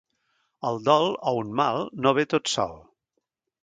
El 0.69 0.81
dol 0.87 1.13
o 1.33 1.35
un 1.43 1.53
mal 1.61 1.87
no 2.07 2.17
ve 2.23 2.29
tot 2.35 2.55
sol. 2.57 2.79